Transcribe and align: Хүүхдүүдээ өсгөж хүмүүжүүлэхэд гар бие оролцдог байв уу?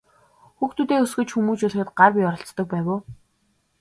Хүүхдүүдээ 0.57 0.99
өсгөж 1.05 1.29
хүмүүжүүлэхэд 1.33 1.89
гар 1.99 2.11
бие 2.15 2.27
оролцдог 2.29 2.67
байв 2.71 2.87
уу? 2.93 2.99